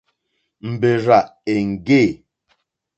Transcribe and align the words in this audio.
Mbèrzà 0.71 1.19
èŋɡê. 1.53 2.03